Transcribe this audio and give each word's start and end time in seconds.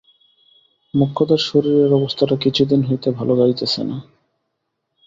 মোক্ষদার 0.93 1.41
শরীরের 1.47 1.91
অবস্থাটা 1.93 2.35
কিছুদিন 2.35 2.81
হইতে 2.83 3.07
ভালো 3.11 3.33
যাইতেছে 3.37 3.81
না। 3.83 3.97